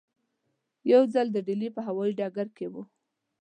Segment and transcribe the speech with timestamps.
[0.91, 2.83] یو ځل د ډیلي په هوایي ډګر کې وو.